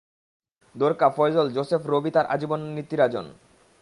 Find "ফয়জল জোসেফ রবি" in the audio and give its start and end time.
1.09-2.11